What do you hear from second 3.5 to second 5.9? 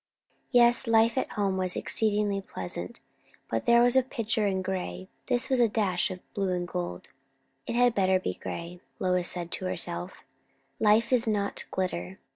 but it was a picture in grey; this was a